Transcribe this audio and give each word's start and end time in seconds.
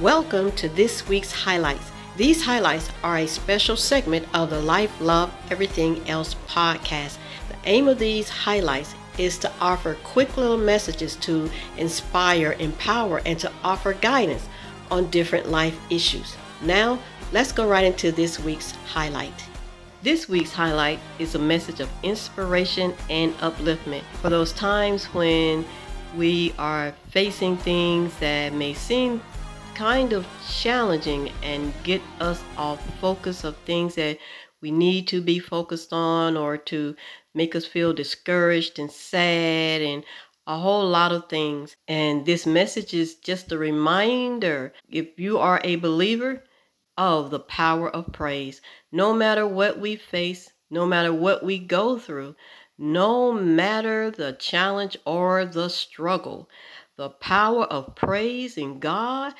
Welcome 0.00 0.52
to 0.52 0.70
this 0.70 1.06
week's 1.06 1.30
highlights. 1.30 1.90
These 2.16 2.42
highlights 2.42 2.88
are 3.04 3.18
a 3.18 3.26
special 3.26 3.76
segment 3.76 4.26
of 4.32 4.48
the 4.48 4.58
Life, 4.58 4.98
Love, 4.98 5.30
Everything 5.50 6.08
Else 6.08 6.36
podcast. 6.48 7.18
The 7.50 7.56
aim 7.66 7.86
of 7.86 7.98
these 7.98 8.30
highlights 8.30 8.94
is 9.18 9.36
to 9.40 9.52
offer 9.60 9.98
quick 10.02 10.38
little 10.38 10.56
messages 10.56 11.16
to 11.16 11.50
inspire, 11.76 12.56
empower, 12.58 13.20
and 13.26 13.38
to 13.40 13.52
offer 13.62 13.92
guidance 13.92 14.48
on 14.90 15.10
different 15.10 15.50
life 15.50 15.78
issues. 15.90 16.34
Now, 16.62 16.98
let's 17.30 17.52
go 17.52 17.68
right 17.68 17.84
into 17.84 18.10
this 18.10 18.40
week's 18.40 18.70
highlight. 18.86 19.44
This 20.02 20.30
week's 20.30 20.54
highlight 20.54 20.98
is 21.18 21.34
a 21.34 21.38
message 21.38 21.80
of 21.80 21.90
inspiration 22.02 22.94
and 23.10 23.34
upliftment 23.40 24.04
for 24.22 24.30
those 24.30 24.54
times 24.54 25.04
when 25.12 25.62
we 26.16 26.54
are 26.58 26.94
facing 27.10 27.58
things 27.58 28.16
that 28.18 28.54
may 28.54 28.72
seem 28.72 29.20
kind 29.80 30.12
of 30.12 30.26
challenging 30.46 31.32
and 31.42 31.72
get 31.84 32.02
us 32.20 32.42
off 32.58 32.78
focus 33.00 33.44
of 33.44 33.56
things 33.64 33.94
that 33.94 34.18
we 34.60 34.70
need 34.70 35.08
to 35.08 35.22
be 35.22 35.38
focused 35.38 35.90
on 35.90 36.36
or 36.36 36.58
to 36.58 36.94
make 37.34 37.56
us 37.56 37.64
feel 37.64 37.94
discouraged 37.94 38.78
and 38.78 38.90
sad 38.90 39.80
and 39.80 40.04
a 40.46 40.58
whole 40.58 40.86
lot 40.86 41.12
of 41.12 41.30
things. 41.30 41.74
And 41.88 42.26
this 42.26 42.44
message 42.44 42.92
is 42.92 43.14
just 43.14 43.52
a 43.52 43.56
reminder 43.56 44.74
if 44.90 45.18
you 45.18 45.38
are 45.38 45.62
a 45.64 45.76
believer 45.76 46.44
of 46.98 47.30
the 47.30 47.40
power 47.40 47.88
of 47.88 48.12
praise, 48.12 48.60
no 48.92 49.14
matter 49.14 49.46
what 49.46 49.80
we 49.80 49.96
face, 49.96 50.50
no 50.68 50.84
matter 50.84 51.14
what 51.14 51.42
we 51.42 51.58
go 51.58 51.98
through, 51.98 52.36
no 52.76 53.32
matter 53.32 54.10
the 54.10 54.34
challenge 54.34 54.98
or 55.06 55.46
the 55.46 55.70
struggle. 55.70 56.50
The 56.98 57.08
power 57.08 57.64
of 57.64 57.94
praising 57.94 58.78
God 58.78 59.32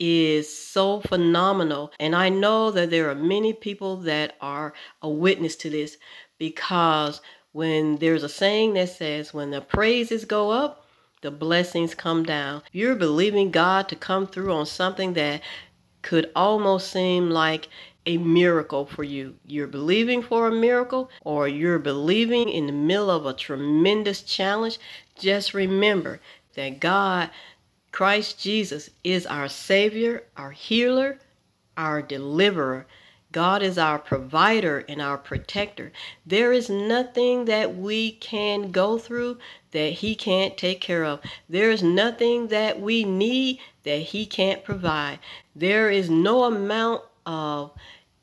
is 0.00 0.52
so 0.52 1.00
phenomenal. 1.00 1.92
And 2.00 2.16
I 2.16 2.30
know 2.30 2.70
that 2.70 2.90
there 2.90 3.10
are 3.10 3.14
many 3.14 3.52
people 3.52 3.98
that 3.98 4.34
are 4.40 4.72
a 5.02 5.08
witness 5.08 5.54
to 5.56 5.70
this 5.70 5.98
because 6.38 7.20
when 7.52 7.96
there's 7.96 8.22
a 8.22 8.28
saying 8.28 8.74
that 8.74 8.88
says, 8.88 9.34
when 9.34 9.50
the 9.50 9.60
praises 9.60 10.24
go 10.24 10.50
up, 10.50 10.86
the 11.20 11.30
blessings 11.30 11.94
come 11.94 12.22
down. 12.22 12.62
You're 12.72 12.94
believing 12.94 13.50
God 13.50 13.88
to 13.90 13.96
come 13.96 14.26
through 14.26 14.52
on 14.52 14.64
something 14.64 15.12
that 15.14 15.42
could 16.00 16.30
almost 16.34 16.90
seem 16.90 17.28
like 17.28 17.68
a 18.06 18.16
miracle 18.16 18.86
for 18.86 19.04
you. 19.04 19.36
You're 19.46 19.66
believing 19.66 20.22
for 20.22 20.48
a 20.48 20.52
miracle 20.52 21.10
or 21.22 21.46
you're 21.46 21.78
believing 21.78 22.48
in 22.48 22.66
the 22.66 22.72
middle 22.72 23.10
of 23.10 23.26
a 23.26 23.34
tremendous 23.34 24.22
challenge. 24.22 24.78
Just 25.18 25.52
remember 25.52 26.20
that 26.54 26.80
God, 26.80 27.30
Christ 27.92 28.40
Jesus, 28.40 28.90
is 29.02 29.26
our 29.26 29.48
Savior, 29.48 30.24
our 30.36 30.52
healer, 30.52 31.18
our 31.76 32.00
deliverer. 32.02 32.86
God 33.32 33.62
is 33.62 33.78
our 33.78 33.98
provider 33.98 34.84
and 34.88 35.00
our 35.00 35.16
protector. 35.16 35.92
There 36.26 36.52
is 36.52 36.68
nothing 36.68 37.44
that 37.44 37.76
we 37.76 38.12
can 38.12 38.70
go 38.70 38.98
through 38.98 39.38
that 39.70 39.92
He 39.94 40.14
can't 40.14 40.56
take 40.56 40.80
care 40.80 41.04
of. 41.04 41.20
There 41.48 41.70
is 41.70 41.82
nothing 41.82 42.48
that 42.48 42.80
we 42.80 43.04
need 43.04 43.60
that 43.84 44.00
He 44.00 44.26
can't 44.26 44.64
provide. 44.64 45.20
There 45.54 45.90
is 45.90 46.10
no 46.10 46.44
amount 46.44 47.02
of 47.26 47.72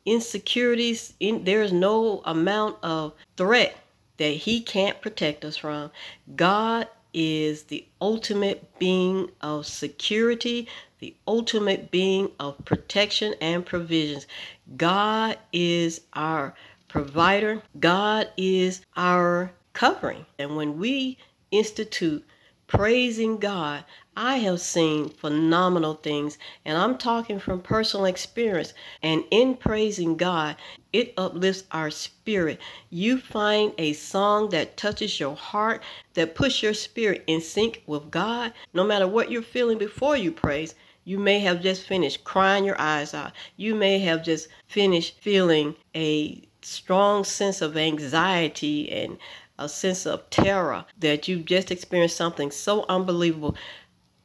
insecurities, 0.05 1.13
in, 1.19 1.43
there 1.43 1.61
is 1.61 1.71
no 1.71 2.21
amount 2.25 2.77
of 2.83 3.13
threat 3.35 3.77
that 4.17 4.31
He 4.31 4.61
can't 4.61 4.99
protect 5.01 5.45
us 5.45 5.57
from. 5.57 5.91
God 6.35 6.87
is 7.19 7.63
the 7.63 7.83
ultimate 7.99 8.77
being 8.77 9.27
of 9.41 9.65
security, 9.65 10.67
the 10.99 11.15
ultimate 11.27 11.89
being 11.89 12.29
of 12.39 12.63
protection 12.63 13.33
and 13.41 13.65
provisions. 13.65 14.27
God 14.75 15.39
is 15.51 16.01
our 16.13 16.53
provider, 16.87 17.63
God 17.79 18.29
is 18.37 18.85
our 18.95 19.51
covering. 19.73 20.27
And 20.37 20.55
when 20.55 20.77
we 20.77 21.17
institute 21.49 22.23
praising 22.67 23.37
God, 23.37 23.85
I 24.15 24.37
have 24.37 24.59
seen 24.59 25.09
phenomenal 25.09 25.93
things, 25.93 26.37
and 26.65 26.77
I'm 26.77 26.97
talking 26.97 27.39
from 27.39 27.61
personal 27.61 28.05
experience. 28.05 28.73
And 29.01 29.23
in 29.31 29.55
praising 29.55 30.17
God, 30.17 30.57
it 30.91 31.13
uplifts 31.17 31.65
our 31.71 31.89
spirit. 31.91 32.59
You 32.89 33.19
find 33.19 33.73
a 33.77 33.93
song 33.93 34.49
that 34.49 34.75
touches 34.75 35.19
your 35.19 35.35
heart, 35.35 35.83
that 36.15 36.35
puts 36.35 36.63
your 36.63 36.73
spirit 36.73 37.23
in 37.27 37.41
sync 37.41 37.83
with 37.85 38.09
God, 38.09 38.53
no 38.73 38.83
matter 38.83 39.07
what 39.07 39.31
you're 39.31 39.41
feeling 39.41 39.77
before 39.77 40.17
you 40.17 40.31
praise. 40.31 40.75
You 41.03 41.19
may 41.19 41.39
have 41.39 41.61
just 41.61 41.83
finished 41.87 42.23
crying 42.25 42.65
your 42.65 42.79
eyes 42.81 43.13
out. 43.13 43.31
You 43.55 43.75
may 43.75 43.99
have 43.99 44.25
just 44.25 44.49
finished 44.67 45.21
feeling 45.21 45.75
a 45.95 46.41
strong 46.61 47.23
sense 47.23 47.61
of 47.61 47.77
anxiety 47.77 48.91
and 48.91 49.17
a 49.57 49.67
sense 49.67 50.05
of 50.05 50.29
terror 50.29 50.85
that 50.99 51.27
you've 51.27 51.45
just 51.45 51.71
experienced 51.71 52.15
something 52.15 52.51
so 52.51 52.85
unbelievable. 52.87 53.55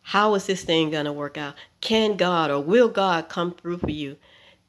How 0.03 0.35
is 0.35 0.47
this 0.47 0.65
thing 0.65 0.91
going 0.91 1.05
to 1.05 1.13
work 1.13 1.39
out? 1.39 1.55
Can 1.81 2.17
God 2.17 2.51
or 2.51 2.61
will 2.61 2.89
God 2.89 3.29
come 3.29 3.55
through 3.55 3.79
for 3.79 3.91
you? 3.91 4.17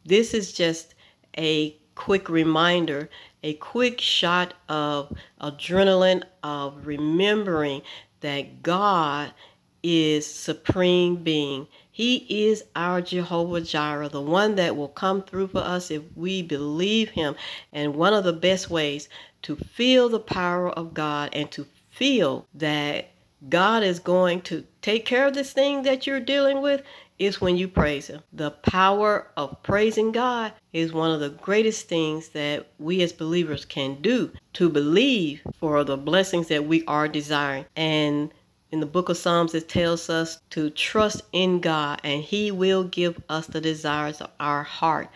This 0.06 0.34
is 0.34 0.54
just 0.54 0.96
a 1.38 1.76
quick 1.96 2.30
reminder, 2.30 3.10
a 3.42 3.54
quick 3.54 4.00
shot 4.00 4.54
of 4.70 5.12
adrenaline, 5.42 6.24
of 6.44 6.86
remembering 6.86 7.82
that 8.22 8.64
God 8.64 9.34
is 9.82 10.26
supreme 10.26 11.18
being. 11.24 11.68
He 11.96 12.26
is 12.48 12.64
our 12.76 13.02
Jehovah 13.02 13.62
Jireh, 13.62 14.10
the 14.10 14.20
one 14.20 14.56
that 14.56 14.76
will 14.76 14.88
come 14.88 15.22
through 15.22 15.48
for 15.50 15.60
us 15.60 15.92
if 15.92 16.02
we 16.16 16.42
believe 16.42 17.12
him. 17.12 17.36
And 17.72 17.96
one 17.96 18.16
of 18.16 18.24
the 18.24 18.34
best 18.34 18.70
ways 18.70 19.08
to 19.44 19.56
feel 19.56 20.10
the 20.10 20.20
power 20.20 20.70
of 20.72 20.96
God 20.96 21.30
and 21.34 21.52
to 21.52 21.68
feel 21.92 22.48
that 22.56 23.12
God 23.48 23.84
is 23.84 24.00
going 24.00 24.42
to 24.44 24.66
take 24.82 25.06
care 25.06 25.28
of 25.28 25.36
this 25.36 25.54
thing 25.54 25.84
that 25.84 26.08
you're 26.08 26.20
dealing 26.20 26.62
with 26.62 26.82
is 27.20 27.40
when 27.40 27.58
you 27.58 27.68
praise 27.68 28.08
Him. 28.08 28.22
The 28.32 28.52
power 28.52 29.28
of 29.38 29.62
praising 29.64 30.12
God 30.12 30.54
is 30.72 30.94
one 30.94 31.12
of 31.12 31.20
the 31.20 31.30
greatest 31.30 31.88
things 31.88 32.30
that 32.30 32.68
we 32.80 33.02
as 33.02 33.14
believers 33.14 33.66
can 33.66 34.02
do 34.02 34.32
to 34.54 34.70
believe 34.70 35.42
for 35.60 35.84
the 35.84 35.98
blessings 35.98 36.48
that 36.48 36.66
we 36.66 36.84
are 36.86 37.08
desiring. 37.08 37.66
And 37.76 38.32
in 38.74 38.80
the 38.80 38.88
book 38.88 39.08
of 39.08 39.18
Psalms, 39.18 39.54
it 39.54 39.70
tells 39.70 40.10
us 40.10 40.40
to 40.50 40.72
trust 40.72 41.22
in 41.32 41.62
God 41.62 42.02
and 42.04 42.24
He 42.24 42.50
will 42.50 42.84
give 42.84 43.22
us 43.30 43.46
the 43.46 43.62
desires 43.62 44.20
of 44.20 44.32
our 44.40 44.64
heart. 44.64 45.10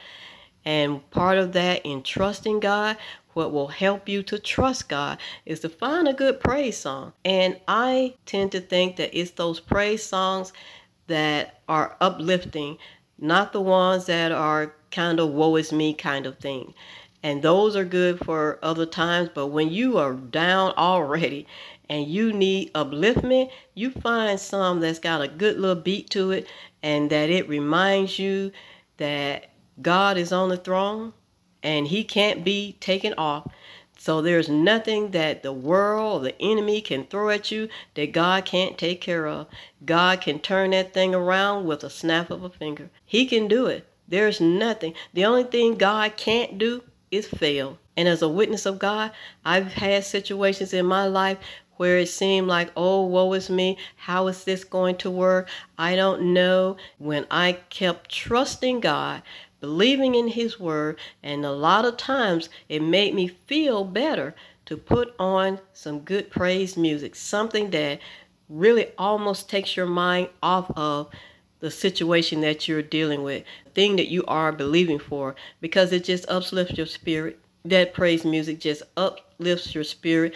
And 0.63 1.09
part 1.09 1.39
of 1.39 1.53
that 1.53 1.83
in 1.83 2.03
trusting 2.03 2.59
God 2.59 2.97
what 3.33 3.51
will 3.51 3.69
help 3.69 4.07
you 4.07 4.21
to 4.23 4.37
trust 4.37 4.89
God 4.89 5.17
is 5.43 5.61
to 5.61 5.69
find 5.69 6.07
a 6.07 6.13
good 6.13 6.39
praise 6.39 6.77
song. 6.77 7.13
And 7.25 7.59
I 7.67 8.13
tend 8.27 8.51
to 8.51 8.59
think 8.59 8.97
that 8.97 9.17
it's 9.19 9.31
those 9.31 9.59
praise 9.59 10.03
songs 10.03 10.53
that 11.07 11.61
are 11.67 11.97
uplifting, 11.99 12.77
not 13.17 13.53
the 13.53 13.61
ones 13.61 14.05
that 14.05 14.31
are 14.31 14.75
kind 14.91 15.19
of 15.19 15.31
woe 15.31 15.55
is 15.55 15.73
me 15.73 15.95
kind 15.95 16.27
of 16.27 16.37
thing. 16.37 16.75
And 17.23 17.41
those 17.41 17.75
are 17.75 17.85
good 17.85 18.19
for 18.19 18.59
other 18.61 18.85
times, 18.85 19.29
but 19.33 19.47
when 19.47 19.71
you 19.71 19.97
are 19.97 20.13
down 20.13 20.73
already 20.77 21.47
and 21.89 22.07
you 22.07 22.33
need 22.33 22.73
upliftment, 22.73 23.49
you 23.73 23.91
find 23.91 24.39
some 24.39 24.79
that's 24.79 24.99
got 24.99 25.21
a 25.21 25.27
good 25.27 25.59
little 25.59 25.81
beat 25.81 26.09
to 26.11 26.31
it 26.31 26.47
and 26.83 27.09
that 27.09 27.29
it 27.29 27.47
reminds 27.49 28.19
you 28.19 28.51
that 28.97 29.49
God 29.81 30.17
is 30.17 30.31
on 30.31 30.49
the 30.49 30.57
throne 30.57 31.13
and 31.63 31.87
he 31.87 32.03
can't 32.03 32.43
be 32.43 32.77
taken 32.79 33.13
off. 33.17 33.47
So 33.99 34.21
there's 34.21 34.47
nothing 34.47 35.11
that 35.11 35.43
the 35.43 35.51
world 35.51 36.21
or 36.21 36.23
the 36.23 36.41
enemy 36.41 36.81
can 36.81 37.05
throw 37.05 37.29
at 37.29 37.51
you 37.51 37.67
that 37.95 38.11
God 38.11 38.45
can't 38.45 38.77
take 38.77 39.01
care 39.01 39.27
of. 39.27 39.47
God 39.85 40.21
can 40.21 40.39
turn 40.39 40.71
that 40.71 40.93
thing 40.93 41.15
around 41.15 41.65
with 41.65 41.83
a 41.83 41.89
snap 41.89 42.29
of 42.29 42.43
a 42.43 42.49
finger. 42.49 42.89
He 43.05 43.25
can 43.25 43.47
do 43.47 43.65
it. 43.65 43.87
There's 44.07 44.39
nothing. 44.39 44.93
The 45.13 45.25
only 45.25 45.43
thing 45.43 45.75
God 45.75 46.15
can't 46.15 46.57
do 46.57 46.83
is 47.11 47.27
fail. 47.27 47.79
And 47.97 48.07
as 48.07 48.21
a 48.21 48.29
witness 48.29 48.65
of 48.65 48.79
God, 48.79 49.11
I've 49.43 49.73
had 49.73 50.05
situations 50.05 50.73
in 50.73 50.85
my 50.85 51.07
life 51.07 51.39
where 51.77 51.97
it 51.97 52.09
seemed 52.09 52.47
like, 52.47 52.71
oh, 52.75 53.05
woe 53.05 53.33
is 53.33 53.49
me. 53.49 53.77
How 53.95 54.27
is 54.27 54.43
this 54.43 54.63
going 54.63 54.97
to 54.97 55.09
work? 55.09 55.47
I 55.77 55.95
don't 55.95 56.33
know. 56.33 56.77
When 56.97 57.25
I 57.31 57.59
kept 57.69 58.11
trusting 58.11 58.81
God, 58.81 59.21
believing 59.59 60.15
in 60.15 60.27
His 60.27 60.59
Word, 60.59 60.97
and 61.23 61.45
a 61.45 61.51
lot 61.51 61.85
of 61.85 61.97
times 61.97 62.49
it 62.69 62.81
made 62.81 63.15
me 63.15 63.27
feel 63.27 63.83
better 63.83 64.35
to 64.65 64.77
put 64.77 65.15
on 65.17 65.59
some 65.73 65.99
good 65.99 66.29
praise 66.29 66.75
music, 66.75 67.15
something 67.15 67.69
that 67.71 67.99
really 68.49 68.87
almost 68.97 69.49
takes 69.49 69.75
your 69.75 69.85
mind 69.85 70.29
off 70.43 70.69
of 70.75 71.09
the 71.59 71.71
situation 71.71 72.41
that 72.41 72.67
you're 72.67 72.81
dealing 72.81 73.23
with, 73.23 73.43
the 73.65 73.71
thing 73.71 73.95
that 73.95 74.09
you 74.09 74.23
are 74.25 74.51
believing 74.51 74.99
for, 74.99 75.35
because 75.59 75.91
it 75.91 76.03
just 76.03 76.29
uplifts 76.29 76.77
your 76.77 76.85
spirit. 76.85 77.39
That 77.65 77.93
praise 77.93 78.23
music 78.23 78.59
just 78.59 78.83
uplifts 78.95 79.73
your 79.73 79.83
spirit. 79.83 80.33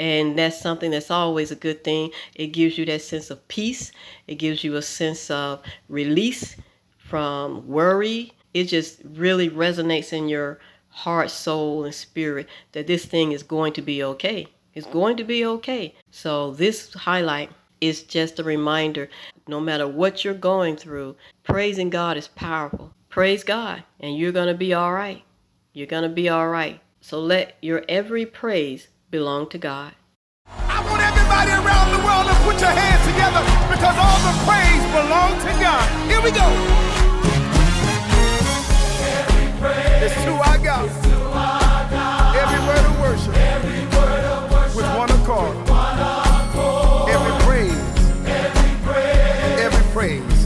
And 0.00 0.38
that's 0.38 0.60
something 0.60 0.90
that's 0.92 1.10
always 1.10 1.50
a 1.50 1.56
good 1.56 1.82
thing. 1.82 2.10
It 2.34 2.48
gives 2.48 2.78
you 2.78 2.84
that 2.86 3.02
sense 3.02 3.30
of 3.30 3.46
peace, 3.48 3.92
it 4.26 4.36
gives 4.36 4.62
you 4.62 4.76
a 4.76 4.82
sense 4.82 5.30
of 5.30 5.62
release 5.88 6.56
from 6.98 7.66
worry. 7.66 8.32
It 8.54 8.64
just 8.64 9.00
really 9.04 9.50
resonates 9.50 10.12
in 10.12 10.28
your 10.28 10.58
heart, 10.88 11.30
soul, 11.30 11.84
and 11.84 11.94
spirit 11.94 12.48
that 12.72 12.86
this 12.86 13.04
thing 13.04 13.32
is 13.32 13.42
going 13.42 13.72
to 13.74 13.82
be 13.82 14.02
okay. 14.02 14.46
It's 14.74 14.86
going 14.86 15.16
to 15.16 15.24
be 15.24 15.44
okay. 15.44 15.94
So, 16.10 16.52
this 16.52 16.92
highlight 16.94 17.50
is 17.80 18.02
just 18.02 18.38
a 18.38 18.44
reminder 18.44 19.08
no 19.46 19.60
matter 19.60 19.86
what 19.86 20.24
you're 20.24 20.34
going 20.34 20.76
through, 20.76 21.16
praising 21.42 21.90
God 21.90 22.16
is 22.16 22.28
powerful. 22.28 22.92
Praise 23.08 23.42
God, 23.42 23.82
and 24.00 24.16
you're 24.16 24.32
going 24.32 24.48
to 24.48 24.54
be 24.54 24.74
all 24.74 24.92
right. 24.92 25.22
You're 25.72 25.86
going 25.86 26.02
to 26.02 26.08
be 26.08 26.28
all 26.28 26.48
right. 26.48 26.80
So 27.00 27.20
let 27.20 27.56
your 27.62 27.84
every 27.88 28.26
praise 28.26 28.88
belong 29.10 29.48
to 29.48 29.58
God. 29.58 29.92
I 30.46 30.84
want 30.84 31.00
everybody 31.00 31.50
around 31.52 31.92
the 31.96 32.02
world 32.04 32.28
to 32.28 32.34
put 32.44 32.60
your 32.60 32.70
hands 32.70 33.02
together 33.08 33.40
because 33.72 33.96
all 33.96 34.20
the 34.20 34.36
praise 34.44 34.84
belongs 34.92 35.40
to 35.44 35.52
God. 35.60 35.84
Here 36.08 36.20
we 36.20 36.30
go. 36.30 36.44
It's 40.04 40.14
to 40.24 40.32
our 40.32 40.58
God. 40.58 40.88
Every 42.36 42.60
word 42.68 42.84
of 42.84 43.00
worship. 43.00 43.34
With 44.76 44.88
one 44.96 45.10
accord. 45.10 45.56
Every 47.08 47.34
praise. 47.44 47.88
Every 49.58 49.84
praise. 49.92 50.22
Is 50.32 50.37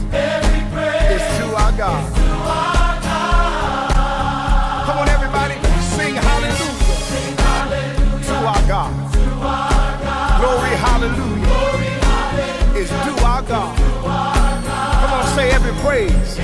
Glory, 11.11 11.91
hallelujah. 11.99 12.79
Is 12.79 12.89
due 12.89 13.25
our 13.25 13.41
God. 13.43 13.77
Come 13.77 15.11
on, 15.11 15.25
say 15.35 15.51
every 15.51 15.73
praise. 15.83 16.35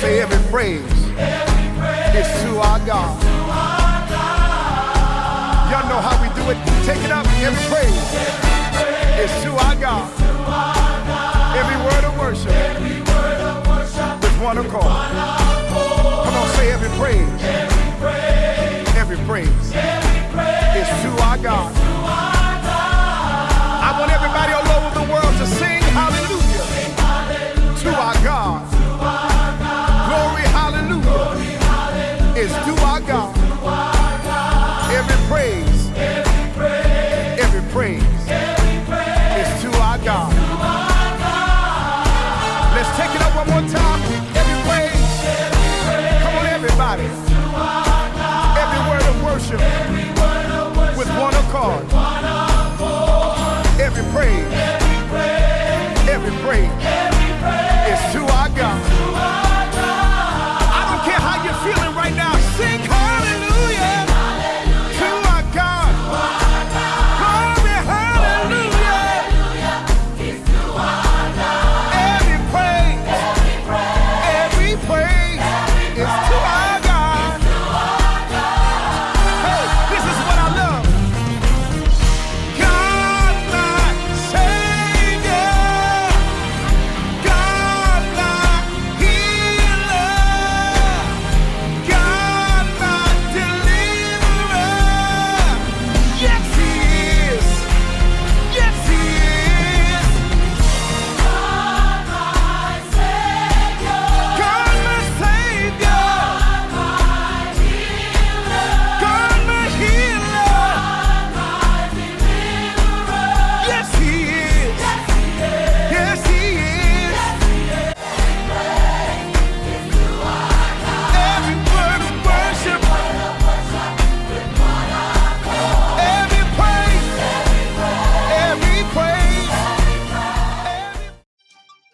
Say 0.00 0.20
every 0.20 0.38
praise. 0.50 0.80
Is 2.16 2.28
to 2.42 2.58
our 2.58 2.78
God. 2.86 3.22
Y'all 5.70 5.88
know 5.88 6.00
how 6.00 6.16
we 6.22 6.28
do 6.34 6.48
it. 6.50 6.56
Take 6.86 7.04
it 7.04 7.10
up. 7.12 7.26
Every 7.40 7.64
praise 7.68 8.08
is 9.20 9.30
to 9.44 9.50
our 9.52 9.76
God. 9.76 10.08
Every 11.54 11.76
word 11.84 12.04
of 12.04 12.18
worship 12.18 12.48
with 14.22 14.36
one 14.40 14.58
accord. 14.58 14.82
Come 16.24 16.34
on, 16.34 16.48
say 16.56 16.72
every 16.72 16.88
praise. 16.98 17.28
Every 18.96 19.18
praise 19.26 19.66
is 20.74 20.88
to 21.02 21.22
our 21.22 21.36
God. 21.36 21.81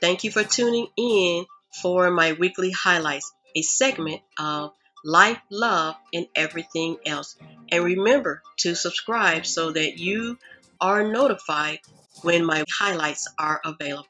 Thank 0.01 0.25
you 0.25 0.31
for 0.31 0.45
tuning 0.45 0.89
in 0.97 1.47
for 1.83 2.11
my 2.11 2.33
weekly 2.33 2.71
highlights, 2.71 3.33
a 3.55 3.63
segment 3.63 4.23
of 4.39 4.73
life, 5.05 5.39
love, 5.51 5.97
and 6.13 6.27
everything 6.35 6.99
else. 7.07 7.37
And 7.71 7.85
remember 7.85 8.43
to 8.59 8.75
subscribe 8.75 9.47
so 9.47 9.73
that 9.73 9.99
you 9.99 10.39
are 10.81 11.11
notified 11.11 11.81
when 12.23 12.45
my 12.45 12.65
highlights 12.79 13.29
are 13.39 13.61
available. 13.65 14.07